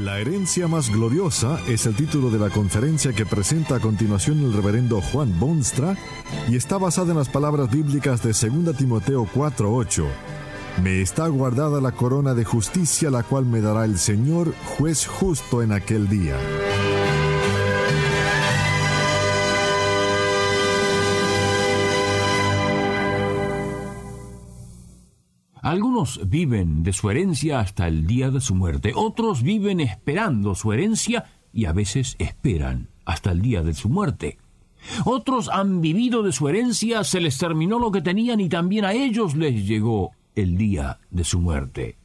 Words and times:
La 0.00 0.18
herencia 0.18 0.68
más 0.68 0.90
gloriosa 0.90 1.60
es 1.68 1.84
el 1.84 1.94
título 1.94 2.30
de 2.30 2.38
la 2.38 2.48
conferencia 2.48 3.12
que 3.12 3.26
presenta 3.26 3.76
a 3.76 3.80
continuación 3.80 4.40
el 4.40 4.52
reverendo 4.52 5.02
Juan 5.02 5.38
Bonstra 5.38 5.96
y 6.48 6.56
está 6.56 6.78
basada 6.78 7.12
en 7.12 7.18
las 7.18 7.28
palabras 7.28 7.70
bíblicas 7.70 8.22
de 8.22 8.30
2 8.32 8.74
Timoteo 8.74 9.28
4:8. 9.32 10.06
Me 10.82 11.02
está 11.02 11.28
guardada 11.28 11.80
la 11.82 11.92
corona 11.92 12.32
de 12.32 12.44
justicia 12.44 13.10
la 13.10 13.22
cual 13.22 13.44
me 13.44 13.60
dará 13.60 13.84
el 13.84 13.98
Señor, 13.98 14.54
juez 14.78 15.06
justo 15.06 15.62
en 15.62 15.72
aquel 15.72 16.08
día. 16.08 16.36
Algunos 25.72 26.28
viven 26.28 26.82
de 26.82 26.92
su 26.92 27.08
herencia 27.08 27.58
hasta 27.58 27.88
el 27.88 28.06
día 28.06 28.30
de 28.30 28.42
su 28.42 28.54
muerte, 28.54 28.92
otros 28.94 29.42
viven 29.42 29.80
esperando 29.80 30.54
su 30.54 30.70
herencia 30.70 31.24
y 31.50 31.64
a 31.64 31.72
veces 31.72 32.14
esperan 32.18 32.90
hasta 33.06 33.30
el 33.30 33.40
día 33.40 33.62
de 33.62 33.72
su 33.72 33.88
muerte. 33.88 34.36
Otros 35.06 35.48
han 35.48 35.80
vivido 35.80 36.22
de 36.22 36.32
su 36.32 36.46
herencia, 36.46 37.04
se 37.04 37.22
les 37.22 37.38
terminó 37.38 37.78
lo 37.78 37.90
que 37.90 38.02
tenían 38.02 38.40
y 38.40 38.50
también 38.50 38.84
a 38.84 38.92
ellos 38.92 39.34
les 39.34 39.66
llegó 39.66 40.10
el 40.34 40.58
día 40.58 40.98
de 41.10 41.24
su 41.24 41.40
muerte. 41.40 41.96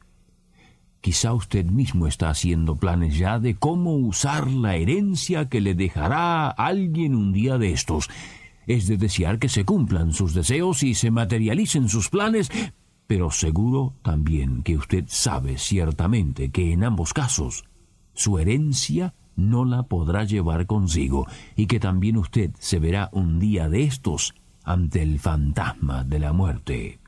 Quizá 1.02 1.34
usted 1.34 1.66
mismo 1.66 2.06
está 2.06 2.30
haciendo 2.30 2.76
planes 2.76 3.18
ya 3.18 3.38
de 3.38 3.54
cómo 3.56 3.96
usar 3.96 4.50
la 4.50 4.76
herencia 4.76 5.50
que 5.50 5.60
le 5.60 5.74
dejará 5.74 6.48
alguien 6.48 7.14
un 7.14 7.34
día 7.34 7.58
de 7.58 7.72
estos. 7.72 8.08
Es 8.66 8.86
de 8.86 8.96
desear 8.96 9.38
que 9.38 9.50
se 9.50 9.66
cumplan 9.66 10.14
sus 10.14 10.32
deseos 10.32 10.82
y 10.82 10.94
se 10.94 11.10
materialicen 11.10 11.90
sus 11.90 12.08
planes, 12.08 12.50
pero 13.08 13.30
seguro 13.30 13.94
también 14.02 14.62
que 14.62 14.76
usted 14.76 15.06
sabe 15.08 15.56
ciertamente 15.56 16.50
que 16.50 16.72
en 16.72 16.84
ambos 16.84 17.14
casos 17.14 17.64
su 18.12 18.38
herencia 18.38 19.14
no 19.34 19.64
la 19.64 19.84
podrá 19.84 20.24
llevar 20.24 20.66
consigo 20.66 21.26
y 21.56 21.66
que 21.66 21.80
también 21.80 22.18
usted 22.18 22.50
se 22.58 22.78
verá 22.78 23.08
un 23.12 23.40
día 23.40 23.70
de 23.70 23.84
estos 23.84 24.34
ante 24.62 25.02
el 25.02 25.18
fantasma 25.20 26.04
de 26.04 26.18
la 26.18 26.34
muerte. 26.34 27.00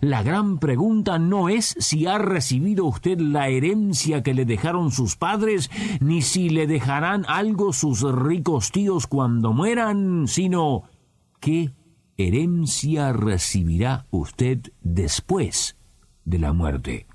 La 0.00 0.22
gran 0.22 0.58
pregunta 0.58 1.18
no 1.18 1.50
es 1.50 1.76
si 1.78 2.06
ha 2.06 2.16
recibido 2.16 2.86
usted 2.86 3.20
la 3.20 3.48
herencia 3.48 4.22
que 4.22 4.32
le 4.32 4.46
dejaron 4.46 4.90
sus 4.90 5.16
padres, 5.16 5.70
ni 6.00 6.22
si 6.22 6.48
le 6.48 6.66
dejarán 6.66 7.26
algo 7.28 7.74
sus 7.74 8.00
ricos 8.10 8.72
tíos 8.72 9.06
cuando 9.06 9.52
mueran, 9.52 10.28
sino 10.28 10.84
qué 11.40 11.72
herencia 12.16 13.12
recibirá 13.12 14.06
usted 14.10 14.60
después 14.82 15.76
de 16.24 16.38
la 16.38 16.52
muerte. 16.52 17.06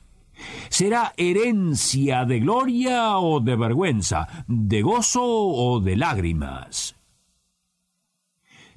¿Será 0.69 1.13
herencia 1.17 2.25
de 2.25 2.39
gloria 2.39 3.17
o 3.17 3.39
de 3.39 3.55
vergüenza, 3.55 4.45
de 4.47 4.81
gozo 4.81 5.23
o 5.23 5.79
de 5.79 5.97
lágrimas? 5.97 6.95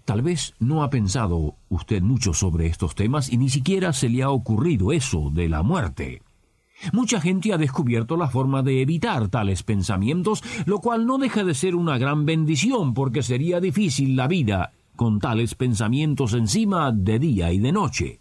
Tal 0.04 0.22
vez 0.22 0.54
no 0.58 0.82
ha 0.82 0.90
pensado 0.90 1.54
usted 1.68 2.02
mucho 2.02 2.34
sobre 2.34 2.66
estos 2.66 2.96
temas 2.96 3.32
y 3.32 3.36
ni 3.36 3.48
siquiera 3.48 3.92
se 3.92 4.08
le 4.08 4.22
ha 4.22 4.30
ocurrido 4.30 4.92
eso 4.92 5.30
de 5.30 5.48
la 5.48 5.62
muerte. 5.62 6.22
Mucha 6.92 7.20
gente 7.20 7.52
ha 7.52 7.58
descubierto 7.58 8.16
la 8.16 8.26
forma 8.26 8.64
de 8.64 8.82
evitar 8.82 9.28
tales 9.28 9.62
pensamientos, 9.62 10.42
lo 10.66 10.80
cual 10.80 11.06
no 11.06 11.18
deja 11.18 11.44
de 11.44 11.54
ser 11.54 11.76
una 11.76 11.96
gran 11.96 12.26
bendición 12.26 12.92
porque 12.92 13.22
sería 13.22 13.60
difícil 13.60 14.16
la 14.16 14.26
vida 14.26 14.72
con 14.96 15.18
tales 15.18 15.54
pensamientos 15.54 16.34
encima 16.34 16.92
de 16.92 17.18
día 17.18 17.52
y 17.52 17.58
de 17.58 17.72
noche. 17.72 18.20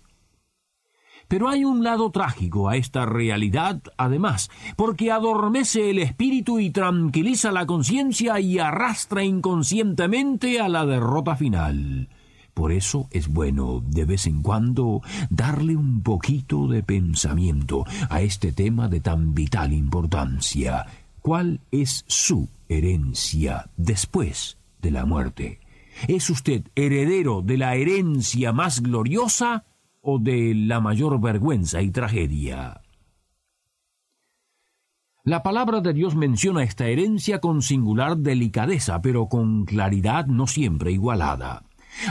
Pero 1.32 1.48
hay 1.48 1.64
un 1.64 1.82
lado 1.82 2.12
trágico 2.12 2.68
a 2.68 2.76
esta 2.76 3.06
realidad, 3.06 3.82
además, 3.96 4.50
porque 4.76 5.12
adormece 5.12 5.90
el 5.90 6.00
espíritu 6.00 6.60
y 6.60 6.72
tranquiliza 6.72 7.54
la 7.54 7.66
conciencia 7.66 8.42
y 8.42 8.60
arrastra 8.60 9.24
inconscientemente 9.24 10.60
a 10.60 10.68
la 10.68 10.86
derrota 10.86 11.38
final. 11.38 12.10
Por 12.54 12.74
eso 12.74 13.08
es 13.12 13.30
bueno, 13.30 13.82
de 13.82 14.04
vez 14.04 14.28
en 14.28 14.42
cuando, 14.42 15.02
darle 15.30 15.78
un 15.78 16.02
poquito 16.02 16.68
de 16.68 16.84
pensamiento 16.84 17.86
a 18.10 18.22
este 18.22 18.52
tema 18.52 18.90
de 18.90 19.00
tan 19.00 19.34
vital 19.34 19.72
importancia. 19.72 20.86
¿Cuál 21.22 21.62
es 21.72 22.04
su 22.08 22.50
herencia 22.68 23.70
después 23.78 24.58
de 24.82 24.92
la 24.92 25.06
muerte? 25.06 25.61
¿Es 26.08 26.30
usted 26.30 26.64
heredero 26.76 27.42
de 27.42 27.58
la 27.58 27.76
herencia 27.76 28.54
más 28.54 28.82
gloriosa 28.82 29.66
o 30.02 30.20
de 30.20 30.54
la 30.56 30.80
mayor 30.80 31.20
vergüenza 31.22 31.82
y 31.82 31.92
tragedia? 31.92 32.82
La 35.24 35.44
palabra 35.44 35.82
de 35.82 35.94
Dios 35.94 36.16
menciona 36.16 36.64
esta 36.64 36.88
herencia 36.88 37.40
con 37.40 37.62
singular 37.62 38.18
delicadeza, 38.18 39.02
pero 39.04 39.28
con 39.28 39.66
claridad 39.66 40.26
no 40.26 40.48
siempre 40.48 40.92
igualada. 40.92 41.64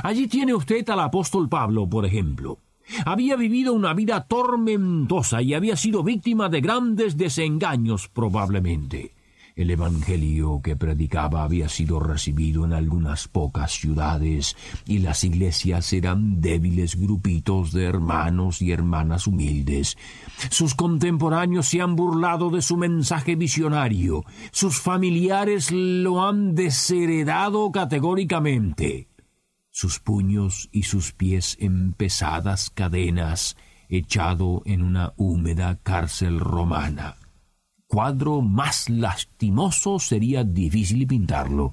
Allí 0.04 0.28
tiene 0.28 0.54
usted 0.54 0.88
al 0.90 1.00
apóstol 1.00 1.48
Pablo, 1.48 1.88
por 1.88 2.06
ejemplo. 2.06 2.58
Había 3.04 3.34
vivido 3.36 3.72
una 3.72 3.94
vida 3.94 4.26
tormentosa 4.26 5.42
y 5.42 5.54
había 5.54 5.76
sido 5.76 6.04
víctima 6.04 6.48
de 6.48 6.60
grandes 6.60 7.16
desengaños 7.16 8.08
probablemente. 8.08 9.14
El 9.60 9.68
Evangelio 9.68 10.62
que 10.64 10.74
predicaba 10.74 11.44
había 11.44 11.68
sido 11.68 12.00
recibido 12.00 12.64
en 12.64 12.72
algunas 12.72 13.28
pocas 13.28 13.72
ciudades 13.72 14.56
y 14.86 15.00
las 15.00 15.22
iglesias 15.22 15.92
eran 15.92 16.40
débiles 16.40 16.96
grupitos 16.96 17.70
de 17.72 17.84
hermanos 17.84 18.62
y 18.62 18.72
hermanas 18.72 19.26
humildes. 19.26 19.98
Sus 20.48 20.74
contemporáneos 20.74 21.66
se 21.66 21.82
han 21.82 21.94
burlado 21.94 22.48
de 22.48 22.62
su 22.62 22.78
mensaje 22.78 23.36
visionario. 23.36 24.24
Sus 24.50 24.80
familiares 24.80 25.70
lo 25.70 26.26
han 26.26 26.54
desheredado 26.54 27.70
categóricamente. 27.70 29.08
Sus 29.70 29.98
puños 29.98 30.70
y 30.72 30.84
sus 30.84 31.12
pies 31.12 31.58
en 31.60 31.92
pesadas 31.92 32.70
cadenas, 32.70 33.58
echado 33.90 34.62
en 34.64 34.80
una 34.80 35.12
húmeda 35.18 35.78
cárcel 35.82 36.40
romana 36.40 37.16
cuadro 37.90 38.40
más 38.40 38.88
lastimoso 38.88 39.98
sería 39.98 40.44
difícil 40.44 41.08
pintarlo. 41.08 41.72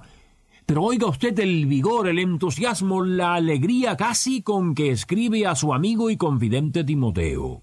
Pero 0.66 0.82
oiga 0.84 1.08
usted 1.08 1.40
el 1.40 1.68
vigor, 1.68 2.08
el 2.08 2.18
entusiasmo, 2.18 3.04
la 3.04 3.36
alegría 3.36 3.96
casi 3.96 4.42
con 4.42 4.74
que 4.74 4.90
escribe 4.90 5.46
a 5.46 5.54
su 5.54 5.76
amigo 5.76 6.10
y 6.10 6.18
confidente 6.18 6.84
Timoteo. 6.84 7.62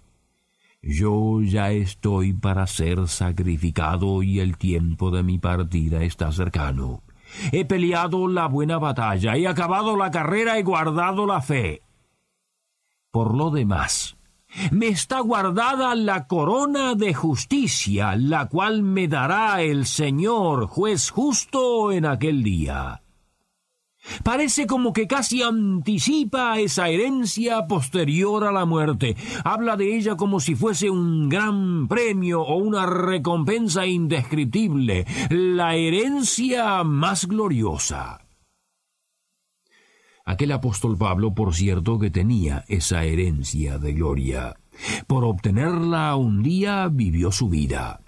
Yo 0.81 1.42
ya 1.42 1.72
estoy 1.72 2.32
para 2.32 2.69
ser 2.69 3.09
sacrificado 3.09 4.22
y 4.22 4.38
el 4.38 4.56
tiempo 4.56 5.10
de 5.10 5.25
mi 5.25 5.38
partida 5.38 6.04
está 6.04 6.31
cercano. 6.31 7.03
He 7.50 7.65
peleado 7.65 8.28
la 8.28 8.47
buena 8.47 8.78
batalla, 8.78 9.36
he 9.36 9.48
acabado 9.48 9.97
la 9.97 10.12
carrera, 10.12 10.59
he 10.59 10.62
guardado 10.62 11.26
la 11.26 11.42
fe. 11.42 11.82
Por 13.10 13.34
lo 13.34 13.50
demás, 13.50 14.16
me 14.70 14.88
está 14.88 15.20
guardada 15.20 15.94
la 15.94 16.26
corona 16.26 16.94
de 16.94 17.15
justicia, 17.15 18.16
la 18.16 18.47
cual 18.47 18.82
me 18.82 19.09
dará 19.09 19.62
el 19.62 19.87
Señor, 19.87 20.66
juez 20.66 21.10
justo, 21.10 21.92
en 21.92 22.06
aquel 22.06 22.42
día. 22.42 23.01
Parece 24.22 24.66
como 24.66 24.92
que 24.92 25.06
casi 25.06 25.42
anticipa 25.42 26.59
esa 26.59 26.89
herencia 26.89 27.66
posterior 27.66 28.45
a 28.45 28.53
la 28.53 28.66
muerte. 28.66 29.16
Habla 29.45 29.77
de 29.77 29.97
ella 29.97 30.16
como 30.16 30.41
si 30.41 30.54
fuese 30.54 30.91
un 30.91 31.28
gran 31.28 31.89
premio 31.89 32.42
o 32.42 32.56
una 32.56 32.86
recompensa 32.86 33.86
indescriptible, 33.86 35.06
la 35.30 35.74
herencia 35.74 36.84
más 36.84 37.27
gloriosa. 37.27 38.23
Aquel 40.24 40.53
apóstol 40.53 40.97
Pablo, 40.97 41.34
por 41.34 41.54
cierto, 41.54 41.98
que 41.98 42.10
tenía 42.10 42.65
esa 42.68 43.04
herencia 43.04 43.78
de 43.78 43.92
gloria. 43.92 44.56
Por 45.06 45.24
obtenerla 45.24 46.16
un 46.16 46.42
día 46.42 46.88
vivió 46.91 47.30
su 47.30 47.50
vida. 47.50 48.00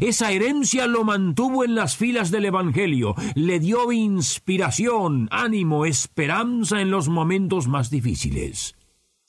Esa 0.00 0.32
herencia 0.32 0.86
lo 0.86 1.04
mantuvo 1.04 1.64
en 1.64 1.74
las 1.74 1.96
filas 1.96 2.30
del 2.30 2.46
Evangelio, 2.46 3.14
le 3.34 3.60
dio 3.60 3.92
inspiración, 3.92 5.28
ánimo, 5.30 5.84
esperanza 5.84 6.80
en 6.80 6.90
los 6.90 7.08
momentos 7.08 7.68
más 7.68 7.90
difíciles. 7.90 8.76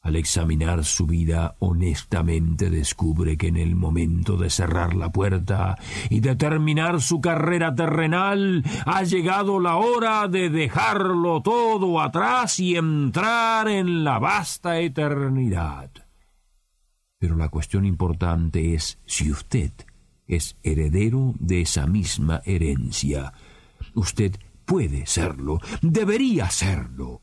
Al 0.05 0.15
examinar 0.17 0.85
su 0.85 1.07
vida 1.07 1.55
honestamente 1.57 2.69
descubre 2.69 3.37
que 3.37 3.47
en 3.47 3.57
el 3.57 3.75
momento 3.75 4.37
de 4.37 4.51
cerrar 4.51 4.93
la 4.93 5.11
puerta 5.11 5.79
y 6.11 6.19
de 6.19 6.35
terminar 6.35 7.01
su 7.01 7.19
carrera 7.21 7.73
terrenal 7.73 8.63
ha 8.85 9.01
llegado 9.01 9.59
la 9.59 9.77
hora 9.77 10.27
de 10.27 10.51
dejarlo 10.51 11.41
todo 11.41 11.99
atrás 11.99 12.59
y 12.59 12.75
entrar 12.75 13.67
en 13.67 14.03
la 14.03 14.19
vasta 14.19 14.79
eternidad. 14.79 15.89
Pero 17.17 17.35
la 17.35 17.49
cuestión 17.49 17.83
importante 17.83 18.75
es 18.75 18.99
si 19.07 19.31
usted 19.31 19.71
es 20.27 20.55
heredero 20.61 21.33
de 21.39 21.61
esa 21.61 21.87
misma 21.87 22.43
herencia. 22.45 23.33
Usted 23.95 24.35
puede 24.65 25.07
serlo, 25.07 25.59
debería 25.81 26.51
serlo. 26.51 27.21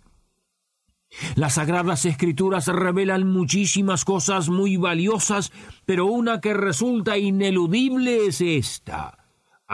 Las 1.35 1.55
sagradas 1.55 2.05
escrituras 2.05 2.69
revelan 2.69 3.31
muchísimas 3.31 4.05
cosas 4.05 4.49
muy 4.49 4.77
valiosas, 4.77 5.53
pero 5.85 6.07
una 6.07 6.41
que 6.41 6.55
resulta 6.55 7.19
ineludible 7.19 8.27
es 8.27 8.41
esta. 8.41 9.19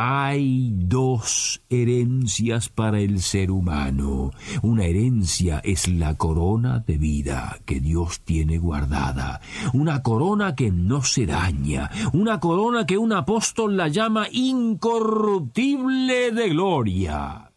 Hay 0.00 0.70
dos 0.74 1.60
herencias 1.68 2.68
para 2.68 3.00
el 3.00 3.20
ser 3.20 3.50
humano. 3.50 4.30
Una 4.62 4.84
herencia 4.84 5.58
es 5.64 5.88
la 5.88 6.14
corona 6.14 6.84
de 6.86 6.98
vida 6.98 7.58
que 7.66 7.80
Dios 7.80 8.20
tiene 8.20 8.58
guardada, 8.58 9.40
una 9.72 10.00
corona 10.04 10.54
que 10.54 10.70
no 10.70 11.02
se 11.02 11.26
daña, 11.26 11.90
una 12.12 12.38
corona 12.38 12.86
que 12.86 12.96
un 12.96 13.12
apóstol 13.12 13.76
la 13.76 13.88
llama 13.88 14.28
incorruptible 14.30 16.30
de 16.30 16.48
gloria. 16.48 17.50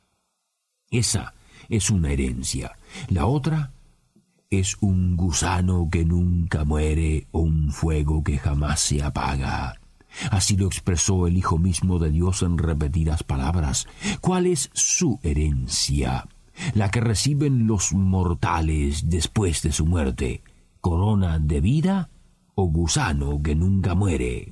Esa 0.90 1.36
es 1.72 1.90
una 1.90 2.12
herencia. 2.12 2.74
La 3.08 3.26
otra 3.26 3.72
es 4.50 4.76
un 4.82 5.16
gusano 5.16 5.88
que 5.90 6.04
nunca 6.04 6.66
muere 6.66 7.28
o 7.32 7.40
un 7.40 7.72
fuego 7.72 8.24
que 8.24 8.38
jamás 8.38 8.82
se 8.82 9.02
apaga. 9.02 9.80
Así 10.30 10.58
lo 10.58 10.68
expresó 10.68 11.26
el 11.26 11.38
Hijo 11.38 11.58
mismo 11.58 11.98
de 11.98 12.12
Dios 12.12 12.44
en 12.44 12.58
repetidas 12.58 13.24
palabras. 13.24 13.88
¿Cuál 14.20 14.48
es 14.48 14.70
su 14.74 15.20
herencia? 15.24 16.28
La 16.74 16.92
que 16.92 17.00
reciben 17.00 17.66
los 17.66 17.94
mortales 17.94 19.10
después 19.10 19.62
de 19.62 19.72
su 19.72 19.86
muerte. 19.86 20.44
¿Corona 20.82 21.40
de 21.40 21.62
vida 21.62 22.10
o 22.54 22.66
gusano 22.66 23.42
que 23.42 23.56
nunca 23.56 23.96
muere? 23.96 24.52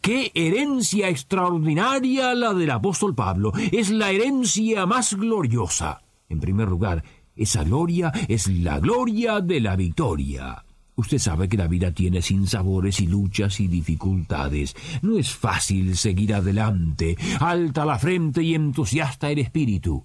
¡Qué 0.00 0.30
herencia 0.34 1.08
extraordinaria 1.08 2.34
la 2.34 2.54
del 2.54 2.70
apóstol 2.70 3.14
Pablo! 3.14 3.52
Es 3.72 3.90
la 3.90 4.10
herencia 4.10 4.86
más 4.86 5.14
gloriosa. 5.14 6.02
En 6.28 6.40
primer 6.40 6.68
lugar, 6.68 7.04
esa 7.36 7.64
gloria 7.64 8.12
es 8.28 8.48
la 8.48 8.78
gloria 8.78 9.40
de 9.40 9.60
la 9.60 9.76
victoria. 9.76 10.64
Usted 10.96 11.18
sabe 11.18 11.48
que 11.48 11.56
la 11.56 11.66
vida 11.66 11.90
tiene 11.90 12.22
sinsabores 12.22 13.00
y 13.00 13.08
luchas 13.08 13.58
y 13.58 13.66
dificultades. 13.66 14.76
No 15.02 15.18
es 15.18 15.34
fácil 15.34 15.96
seguir 15.96 16.34
adelante, 16.34 17.16
alta 17.40 17.84
la 17.84 17.98
frente 17.98 18.42
y 18.42 18.54
entusiasta 18.54 19.30
el 19.30 19.40
espíritu. 19.40 20.04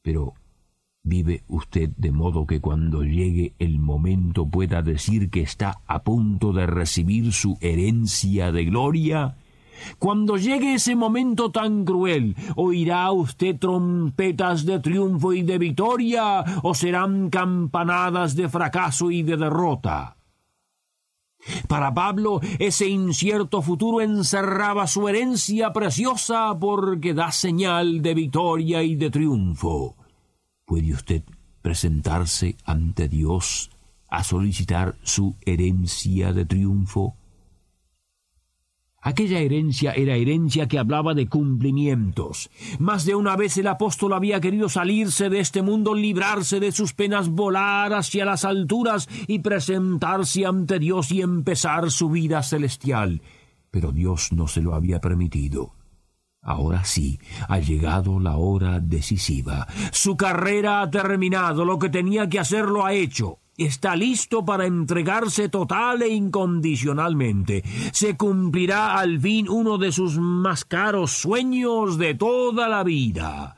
Pero 0.00 0.34
vive 1.02 1.42
usted 1.48 1.90
de 1.96 2.12
modo 2.12 2.46
que 2.46 2.60
cuando 2.60 3.02
llegue 3.02 3.54
el 3.58 3.78
momento 3.78 4.46
pueda 4.46 4.82
decir 4.82 5.30
que 5.30 5.40
está 5.40 5.80
a 5.86 6.02
punto 6.02 6.52
de 6.52 6.66
recibir 6.66 7.32
su 7.32 7.56
herencia 7.60 8.52
de 8.52 8.64
gloria. 8.64 9.36
Cuando 9.98 10.36
llegue 10.36 10.74
ese 10.74 10.94
momento 10.94 11.50
tan 11.50 11.84
cruel, 11.84 12.36
¿oirá 12.56 13.10
usted 13.12 13.58
trompetas 13.58 14.66
de 14.66 14.78
triunfo 14.78 15.32
y 15.32 15.42
de 15.42 15.58
victoria 15.58 16.44
o 16.62 16.74
serán 16.74 17.30
campanadas 17.30 18.36
de 18.36 18.48
fracaso 18.48 19.10
y 19.10 19.22
de 19.22 19.38
derrota? 19.38 20.16
Para 21.66 21.94
Pablo, 21.94 22.40
ese 22.58 22.88
incierto 22.88 23.62
futuro 23.62 24.02
encerraba 24.02 24.86
su 24.86 25.08
herencia 25.08 25.72
preciosa 25.72 26.54
porque 26.60 27.14
da 27.14 27.32
señal 27.32 28.02
de 28.02 28.12
victoria 28.12 28.82
y 28.82 28.96
de 28.96 29.10
triunfo. 29.10 29.96
¿Puede 30.70 30.92
usted 30.92 31.24
presentarse 31.62 32.56
ante 32.64 33.08
Dios 33.08 33.72
a 34.08 34.22
solicitar 34.22 34.94
su 35.02 35.34
herencia 35.44 36.32
de 36.32 36.44
triunfo? 36.44 37.16
Aquella 39.00 39.40
herencia 39.40 39.90
era 39.90 40.14
herencia 40.14 40.68
que 40.68 40.78
hablaba 40.78 41.12
de 41.12 41.26
cumplimientos. 41.26 42.50
Más 42.78 43.04
de 43.04 43.16
una 43.16 43.34
vez 43.34 43.58
el 43.58 43.66
apóstol 43.66 44.12
había 44.12 44.40
querido 44.40 44.68
salirse 44.68 45.28
de 45.28 45.40
este 45.40 45.60
mundo, 45.60 45.92
librarse 45.92 46.60
de 46.60 46.70
sus 46.70 46.92
penas, 46.92 47.30
volar 47.30 47.92
hacia 47.92 48.24
las 48.24 48.44
alturas 48.44 49.08
y 49.26 49.40
presentarse 49.40 50.46
ante 50.46 50.78
Dios 50.78 51.10
y 51.10 51.20
empezar 51.20 51.90
su 51.90 52.10
vida 52.10 52.44
celestial. 52.44 53.22
Pero 53.72 53.90
Dios 53.90 54.30
no 54.30 54.46
se 54.46 54.62
lo 54.62 54.76
había 54.76 55.00
permitido. 55.00 55.79
Ahora 56.42 56.84
sí, 56.84 57.20
ha 57.48 57.58
llegado 57.58 58.18
la 58.18 58.36
hora 58.36 58.80
decisiva. 58.80 59.66
Su 59.92 60.16
carrera 60.16 60.80
ha 60.80 60.90
terminado, 60.90 61.64
lo 61.64 61.78
que 61.78 61.90
tenía 61.90 62.28
que 62.28 62.38
hacer 62.38 62.64
lo 62.64 62.84
ha 62.84 62.94
hecho 62.94 63.38
está 63.64 63.94
listo 63.94 64.44
para 64.44 64.66
entregarse 64.66 65.48
total 65.48 66.02
e 66.02 66.08
incondicionalmente. 66.08 67.62
Se 67.92 68.16
cumplirá 68.16 68.98
al 68.98 69.20
fin 69.20 69.48
uno 69.48 69.76
de 69.76 69.92
sus 69.92 70.18
más 70.18 70.64
caros 70.64 71.12
sueños 71.12 71.98
de 71.98 72.14
toda 72.14 72.68
la 72.68 72.82
vida. 72.84 73.56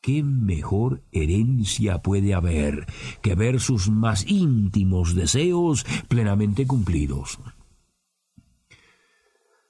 ¿Qué 0.00 0.22
mejor 0.22 1.02
herencia 1.12 1.98
puede 1.98 2.32
haber 2.32 2.86
que 3.20 3.34
ver 3.34 3.60
sus 3.60 3.90
más 3.90 4.24
íntimos 4.26 5.14
deseos 5.14 5.84
plenamente 6.08 6.66
cumplidos? 6.66 7.38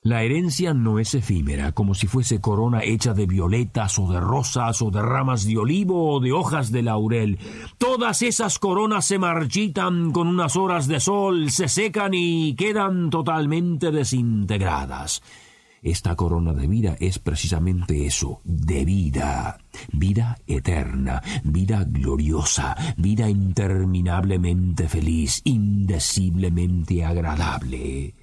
La 0.02 0.22
herencia 0.22 0.72
no 0.72 0.98
es 0.98 1.14
efímera, 1.14 1.72
como 1.72 1.94
si 1.94 2.06
fuese 2.06 2.40
corona 2.40 2.82
hecha 2.82 3.12
de 3.12 3.26
violetas 3.26 3.98
o 3.98 4.10
de 4.10 4.18
rosas 4.18 4.80
o 4.80 4.90
de 4.90 5.02
ramas 5.02 5.44
de 5.44 5.58
olivo 5.58 6.14
o 6.14 6.20
de 6.20 6.32
hojas 6.32 6.72
de 6.72 6.82
laurel. 6.82 7.38
Todas 7.76 8.22
esas 8.22 8.58
coronas 8.58 9.04
se 9.04 9.18
marchitan 9.18 10.10
con 10.10 10.26
unas 10.26 10.56
horas 10.56 10.88
de 10.88 11.00
sol, 11.00 11.50
se 11.50 11.68
secan 11.68 12.12
y 12.14 12.54
quedan 12.54 13.10
totalmente 13.10 13.90
desintegradas. 13.90 15.22
Esta 15.82 16.16
corona 16.16 16.54
de 16.54 16.66
vida 16.66 16.96
es 16.98 17.18
precisamente 17.18 18.06
eso, 18.06 18.40
de 18.44 18.86
vida, 18.86 19.58
vida 19.92 20.38
eterna, 20.46 21.22
vida 21.44 21.84
gloriosa, 21.86 22.74
vida 22.96 23.28
interminablemente 23.28 24.88
feliz, 24.88 25.42
indeciblemente 25.44 27.04
agradable. 27.04 28.14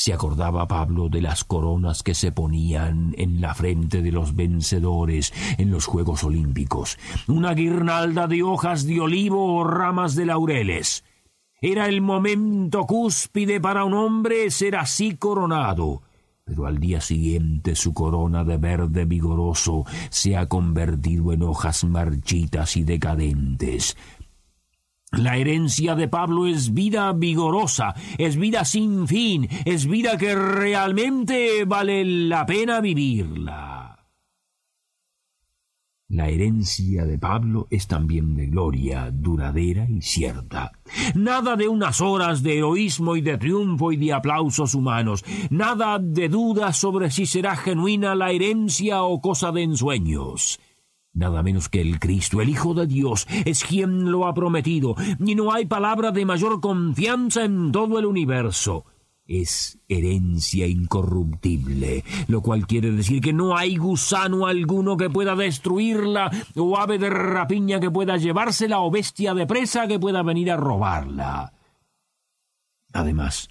Se 0.00 0.14
acordaba 0.14 0.66
Pablo 0.66 1.10
de 1.10 1.20
las 1.20 1.44
coronas 1.44 2.02
que 2.02 2.14
se 2.14 2.32
ponían 2.32 3.14
en 3.18 3.42
la 3.42 3.54
frente 3.54 4.00
de 4.00 4.10
los 4.10 4.34
vencedores 4.34 5.30
en 5.58 5.70
los 5.70 5.84
Juegos 5.84 6.24
Olímpicos, 6.24 6.98
una 7.28 7.52
guirnalda 7.52 8.26
de 8.26 8.42
hojas 8.42 8.86
de 8.86 8.98
olivo 8.98 9.56
o 9.56 9.62
ramas 9.62 10.14
de 10.14 10.24
laureles. 10.24 11.04
Era 11.60 11.86
el 11.86 12.00
momento 12.00 12.86
cúspide 12.86 13.60
para 13.60 13.84
un 13.84 13.92
hombre 13.92 14.50
ser 14.50 14.76
así 14.76 15.16
coronado, 15.16 16.00
pero 16.46 16.64
al 16.64 16.78
día 16.80 17.02
siguiente 17.02 17.74
su 17.74 17.92
corona 17.92 18.42
de 18.42 18.56
verde 18.56 19.04
vigoroso 19.04 19.84
se 20.08 20.34
ha 20.34 20.46
convertido 20.46 21.34
en 21.34 21.42
hojas 21.42 21.84
marchitas 21.84 22.74
y 22.78 22.84
decadentes, 22.84 23.98
la 25.12 25.36
herencia 25.36 25.94
de 25.94 26.08
Pablo 26.08 26.46
es 26.46 26.72
vida 26.72 27.12
vigorosa, 27.12 27.94
es 28.16 28.36
vida 28.36 28.64
sin 28.64 29.08
fin, 29.08 29.48
es 29.64 29.86
vida 29.86 30.16
que 30.16 30.34
realmente 30.34 31.64
vale 31.64 32.04
la 32.04 32.46
pena 32.46 32.80
vivirla. 32.80 33.80
La 36.08 36.28
herencia 36.28 37.04
de 37.04 37.18
Pablo 37.18 37.68
es 37.70 37.86
también 37.86 38.34
de 38.34 38.46
gloria 38.46 39.12
duradera 39.12 39.86
y 39.88 40.02
cierta. 40.02 40.72
Nada 41.14 41.54
de 41.54 41.68
unas 41.68 42.00
horas 42.00 42.42
de 42.42 42.58
heroísmo 42.58 43.14
y 43.14 43.20
de 43.20 43.38
triunfo 43.38 43.92
y 43.92 43.96
de 43.96 44.12
aplausos 44.12 44.74
humanos. 44.74 45.24
Nada 45.50 46.00
de 46.00 46.28
duda 46.28 46.72
sobre 46.72 47.12
si 47.12 47.26
será 47.26 47.54
genuina 47.54 48.16
la 48.16 48.32
herencia 48.32 49.04
o 49.04 49.20
cosa 49.20 49.52
de 49.52 49.62
ensueños. 49.62 50.58
Nada 51.12 51.42
menos 51.42 51.68
que 51.68 51.80
el 51.80 51.98
Cristo, 51.98 52.40
el 52.40 52.48
Hijo 52.48 52.72
de 52.74 52.86
Dios, 52.86 53.26
es 53.44 53.64
quien 53.64 54.10
lo 54.10 54.26
ha 54.26 54.34
prometido, 54.34 54.94
y 55.18 55.34
no 55.34 55.52
hay 55.52 55.66
palabra 55.66 56.12
de 56.12 56.24
mayor 56.24 56.60
confianza 56.60 57.44
en 57.44 57.72
todo 57.72 57.98
el 57.98 58.06
universo. 58.06 58.84
Es 59.26 59.78
herencia 59.88 60.66
incorruptible, 60.66 62.04
lo 62.26 62.42
cual 62.42 62.66
quiere 62.66 62.90
decir 62.90 63.20
que 63.20 63.32
no 63.32 63.56
hay 63.56 63.76
gusano 63.76 64.46
alguno 64.46 64.96
que 64.96 65.10
pueda 65.10 65.36
destruirla, 65.36 66.30
o 66.56 66.76
ave 66.76 66.98
de 66.98 67.10
rapiña 67.10 67.80
que 67.80 67.90
pueda 67.90 68.16
llevársela, 68.16 68.80
o 68.80 68.90
bestia 68.90 69.34
de 69.34 69.46
presa 69.46 69.86
que 69.86 69.98
pueda 69.98 70.22
venir 70.22 70.50
a 70.50 70.56
robarla. 70.56 71.52
Además, 72.92 73.48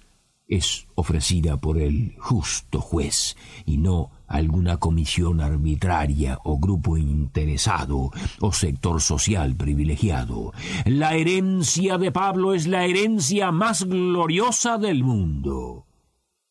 es 0.50 0.88
ofrecida 0.96 1.56
por 1.56 1.78
el 1.78 2.16
justo 2.18 2.80
juez, 2.80 3.36
y 3.64 3.78
no 3.78 4.10
alguna 4.26 4.78
comisión 4.78 5.40
arbitraria 5.40 6.38
o 6.44 6.58
grupo 6.58 6.96
interesado 6.96 8.10
o 8.40 8.52
sector 8.52 9.00
social 9.00 9.54
privilegiado. 9.54 10.52
La 10.84 11.14
herencia 11.14 11.98
de 11.98 12.10
Pablo 12.10 12.52
es 12.52 12.66
la 12.66 12.84
herencia 12.84 13.52
más 13.52 13.84
gloriosa 13.84 14.76
del 14.76 15.04
mundo. 15.04 15.86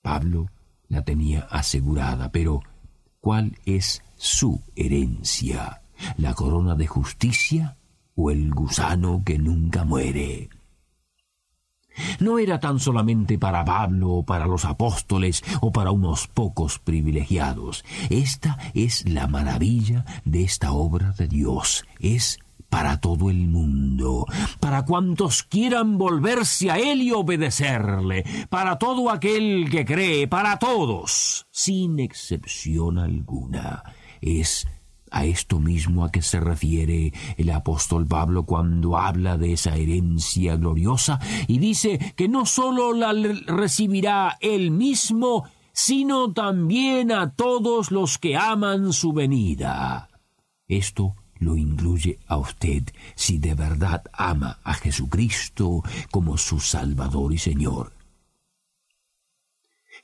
Pablo 0.01 0.47
la 0.87 1.03
tenía 1.03 1.41
asegurada, 1.51 2.31
pero 2.31 2.61
¿cuál 3.19 3.57
es 3.65 4.01
su 4.15 4.61
herencia? 4.75 5.81
¿La 6.17 6.33
corona 6.33 6.75
de 6.75 6.87
justicia 6.87 7.77
o 8.15 8.31
el 8.31 8.49
gusano 8.51 9.23
que 9.25 9.37
nunca 9.37 9.83
muere? 9.83 10.49
No 12.19 12.39
era 12.39 12.59
tan 12.59 12.79
solamente 12.79 13.37
para 13.37 13.65
Pablo 13.65 14.09
o 14.11 14.23
para 14.23 14.47
los 14.47 14.65
apóstoles 14.65 15.43
o 15.61 15.71
para 15.71 15.91
unos 15.91 16.27
pocos 16.27 16.79
privilegiados. 16.79 17.83
Esta 18.09 18.57
es 18.73 19.07
la 19.07 19.27
maravilla 19.27 20.05
de 20.25 20.43
esta 20.43 20.71
obra 20.71 21.11
de 21.17 21.27
Dios. 21.27 21.85
Es 21.99 22.39
para 22.69 22.99
todo 22.99 23.29
el 23.29 23.47
mundo, 23.47 24.25
para 24.59 24.85
cuantos 24.85 25.43
quieran 25.43 25.97
volverse 25.97 26.69
a 26.69 26.77
Él 26.77 27.01
y 27.01 27.11
obedecerle, 27.11 28.23
para 28.49 28.77
todo 28.77 29.09
aquel 29.09 29.69
que 29.71 29.85
cree, 29.85 30.27
para 30.27 30.59
todos, 30.59 31.47
sin 31.49 31.99
excepción 31.99 32.99
alguna. 32.99 33.83
Es 34.21 34.67
a 35.11 35.25
esto 35.25 35.59
mismo 35.59 36.03
a 36.03 36.11
que 36.11 36.21
se 36.21 36.39
refiere 36.39 37.13
el 37.37 37.49
apóstol 37.49 38.05
Pablo 38.05 38.43
cuando 38.43 38.97
habla 38.97 39.37
de 39.37 39.53
esa 39.53 39.75
herencia 39.75 40.55
gloriosa 40.55 41.19
y 41.47 41.59
dice 41.59 42.13
que 42.15 42.27
no 42.27 42.45
sólo 42.45 42.93
la 42.93 43.13
recibirá 43.47 44.37
él 44.41 44.71
mismo, 44.71 45.45
sino 45.73 46.33
también 46.33 47.11
a 47.11 47.31
todos 47.31 47.91
los 47.91 48.17
que 48.17 48.35
aman 48.35 48.93
su 48.93 49.13
venida. 49.13 50.09
Esto 50.67 51.15
lo 51.39 51.55
incluye 51.55 52.19
a 52.27 52.37
usted 52.37 52.83
si 53.15 53.37
de 53.37 53.55
verdad 53.55 54.03
ama 54.13 54.59
a 54.63 54.73
Jesucristo 54.73 55.83
como 56.11 56.37
su 56.37 56.59
Salvador 56.59 57.33
y 57.33 57.37
Señor. 57.37 57.98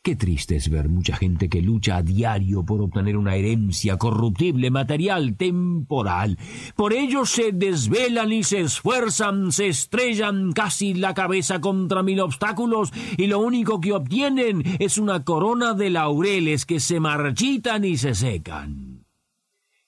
Qué 0.06 0.16
triste 0.16 0.56
es 0.56 0.70
ver 0.70 0.88
mucha 0.88 1.16
gente 1.16 1.50
que 1.50 1.64
lucha 1.64 1.98
a 1.98 2.04
diario 2.04 2.64
por 2.64 2.80
obtener 2.80 3.18
una 3.18 3.38
herencia 3.38 3.98
corruptible, 3.98 4.70
material, 4.70 5.36
temporal. 5.36 6.38
Por 6.76 6.94
ello 6.94 7.26
se 7.26 7.52
desvelan 7.52 8.32
y 8.32 8.44
se 8.44 8.62
esfuerzan, 8.62 9.52
se 9.52 9.66
estrellan 9.66 10.52
casi 10.52 10.94
la 10.94 11.16
cabeza 11.16 11.60
contra 11.60 12.04
mil 12.04 12.20
obstáculos 12.20 12.94
y 13.18 13.26
lo 13.26 13.40
único 13.40 13.82
que 13.82 13.94
obtienen 13.94 14.62
es 14.78 15.00
una 15.00 15.24
corona 15.24 15.74
de 15.74 15.90
laureles 15.90 16.68
que 16.68 16.80
se 16.80 17.00
marchitan 17.00 17.84
y 17.84 17.98
se 17.98 18.14
secan. 18.14 19.08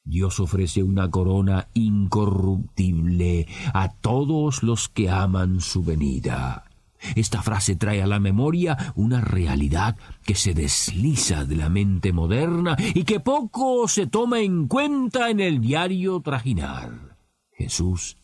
Dios 0.03 0.39
ofrece 0.39 0.81
una 0.81 1.11
corona 1.11 1.67
incorruptible 1.75 3.45
a 3.71 3.93
todos 3.93 4.63
los 4.63 4.89
que 4.89 5.11
aman 5.11 5.61
su 5.61 5.83
venida. 5.83 6.66
Esta 7.15 7.41
frase 7.41 7.75
trae 7.75 8.01
a 8.01 8.07
la 8.07 8.19
memoria 8.19 8.93
una 8.95 9.21
realidad 9.21 9.95
que 10.25 10.35
se 10.35 10.53
desliza 10.53 11.45
de 11.45 11.55
la 11.55 11.69
mente 11.69 12.13
moderna 12.13 12.75
y 12.93 13.03
que 13.03 13.19
poco 13.19 13.87
se 13.87 14.07
toma 14.07 14.39
en 14.39 14.67
cuenta 14.67 15.29
en 15.29 15.39
el 15.39 15.61
diario 15.61 16.19
trajinar. 16.21 17.17
Jesús 17.51 18.17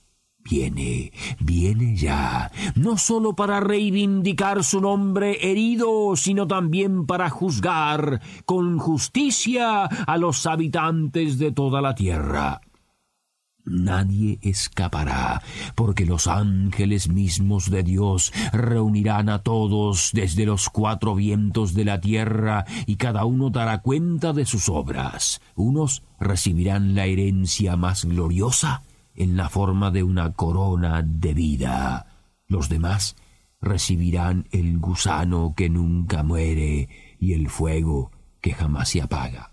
viene, 0.43 1.11
viene 1.39 1.95
ya, 1.95 2.51
no 2.75 2.97
sólo 2.97 3.35
para 3.35 3.59
reivindicar 3.59 4.63
su 4.63 4.81
nombre 4.81 5.49
herido, 5.49 6.15
sino 6.15 6.47
también 6.47 7.05
para 7.05 7.29
juzgar 7.29 8.21
con 8.45 8.77
justicia 8.77 9.85
a 9.85 10.17
los 10.17 10.45
habitantes 10.45 11.39
de 11.39 11.51
toda 11.51 11.81
la 11.81 11.95
tierra. 11.95 12.61
Nadie 13.65 14.39
escapará, 14.41 15.41
porque 15.75 16.05
los 16.05 16.27
ángeles 16.27 17.07
mismos 17.07 17.69
de 17.69 17.83
Dios 17.83 18.33
reunirán 18.51 19.29
a 19.29 19.39
todos 19.39 20.09
desde 20.11 20.45
los 20.45 20.69
cuatro 20.69 21.15
vientos 21.15 21.73
de 21.73 21.85
la 21.85 22.01
tierra, 22.01 22.65
y 22.85 22.97
cada 22.97 23.23
uno 23.23 23.49
dará 23.51 23.79
cuenta 23.79 24.33
de 24.33 24.45
sus 24.45 24.67
obras. 24.67 25.41
Unos 25.55 26.03
recibirán 26.19 26.93
la 26.93 27.05
herencia 27.05 27.77
más 27.77 28.03
gloriosa 28.03 28.83
en 29.15 29.37
la 29.37 29.49
forma 29.49 29.91
de 29.91 30.03
una 30.03 30.33
corona 30.33 31.01
de 31.01 31.33
vida. 31.33 32.07
Los 32.47 32.67
demás 32.67 33.15
recibirán 33.61 34.45
el 34.51 34.77
gusano 34.77 35.53
que 35.55 35.69
nunca 35.69 36.21
muere 36.21 36.89
y 37.17 37.31
el 37.31 37.49
fuego 37.49 38.11
que 38.41 38.53
jamás 38.53 38.89
se 38.89 39.01
apaga. 39.01 39.52